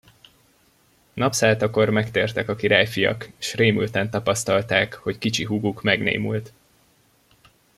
[1.13, 6.53] Napszálltakor megtértek a királyfiak, s rémülten tapasztalták, hogy kicsi húguk megnémult.